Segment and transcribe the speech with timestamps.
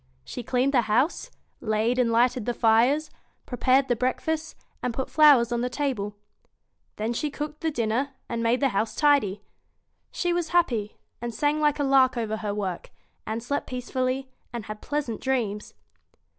[0.25, 1.29] She cleaned the house,
[1.59, 3.11] laid and lighted the fires,
[3.45, 6.15] prepared the breakfast, and put flowers on the table.
[6.95, 9.43] Then she cooked the dinner, and made the house tidy.
[10.11, 12.89] She was happy, and sang like a lark over her work,
[13.27, 15.75] and slept peacefully, and had pleasant dreams.